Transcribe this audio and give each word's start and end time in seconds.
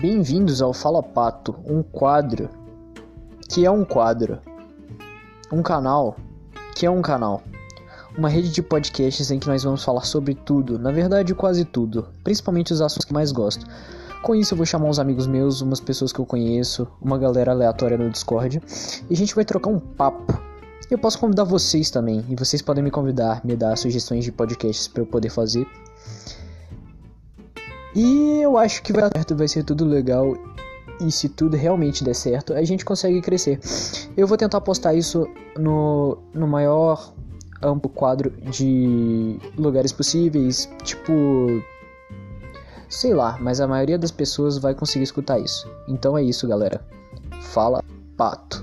Bem-vindos 0.00 0.62
ao 0.62 0.72
Fala 0.72 1.02
Pato, 1.02 1.54
um 1.66 1.82
quadro 1.82 2.48
que 3.50 3.66
é 3.66 3.70
um 3.70 3.84
quadro, 3.84 4.38
um 5.52 5.62
canal 5.62 6.16
que 6.74 6.86
é 6.86 6.90
um 6.90 7.02
canal, 7.02 7.42
uma 8.16 8.30
rede 8.30 8.48
de 8.48 8.62
podcasts 8.62 9.30
em 9.30 9.38
que 9.38 9.46
nós 9.46 9.62
vamos 9.62 9.84
falar 9.84 10.04
sobre 10.06 10.34
tudo, 10.34 10.78
na 10.78 10.90
verdade 10.90 11.34
quase 11.34 11.66
tudo, 11.66 12.08
principalmente 12.24 12.72
os 12.72 12.80
assuntos 12.80 13.04
que 13.04 13.12
mais 13.12 13.30
gosto. 13.30 13.66
Com 14.22 14.34
isso 14.34 14.54
eu 14.54 14.56
vou 14.56 14.64
chamar 14.64 14.88
uns 14.88 14.98
amigos 14.98 15.26
meus, 15.26 15.60
umas 15.60 15.80
pessoas 15.80 16.14
que 16.14 16.18
eu 16.18 16.24
conheço, 16.24 16.88
uma 16.98 17.18
galera 17.18 17.52
aleatória 17.52 17.98
no 17.98 18.08
Discord, 18.08 18.58
e 19.10 19.12
a 19.12 19.16
gente 19.16 19.34
vai 19.34 19.44
trocar 19.44 19.68
um 19.68 19.78
papo. 19.78 20.32
Eu 20.90 20.98
posso 20.98 21.18
convidar 21.18 21.44
vocês 21.44 21.90
também, 21.90 22.24
e 22.26 22.34
vocês 22.34 22.62
podem 22.62 22.82
me 22.82 22.90
convidar, 22.90 23.44
me 23.44 23.54
dar 23.54 23.76
sugestões 23.76 24.24
de 24.24 24.32
podcasts 24.32 24.88
para 24.88 25.02
eu 25.02 25.06
poder 25.06 25.28
fazer. 25.28 25.66
E 27.94 28.40
eu 28.42 28.56
acho 28.56 28.82
que 28.82 28.92
vai 28.92 29.02
dar 29.02 29.10
certo, 29.14 29.36
vai 29.36 29.48
ser 29.48 29.64
tudo 29.64 29.84
legal. 29.84 30.36
E 31.00 31.10
se 31.10 31.28
tudo 31.28 31.56
realmente 31.56 32.04
der 32.04 32.14
certo, 32.14 32.52
a 32.52 32.62
gente 32.62 32.84
consegue 32.84 33.20
crescer. 33.22 33.58
Eu 34.16 34.26
vou 34.26 34.36
tentar 34.36 34.60
postar 34.60 34.94
isso 34.94 35.26
no, 35.58 36.18
no 36.34 36.46
maior 36.46 37.12
amplo 37.62 37.90
quadro 37.90 38.30
de 38.30 39.38
lugares 39.56 39.92
possíveis, 39.92 40.68
tipo. 40.84 41.62
Sei 42.88 43.14
lá, 43.14 43.38
mas 43.40 43.60
a 43.60 43.68
maioria 43.68 43.96
das 43.96 44.10
pessoas 44.10 44.58
vai 44.58 44.74
conseguir 44.74 45.04
escutar 45.04 45.38
isso. 45.38 45.70
Então 45.88 46.18
é 46.18 46.22
isso, 46.22 46.46
galera. 46.46 46.84
Fala, 47.40 47.82
pato. 48.16 48.59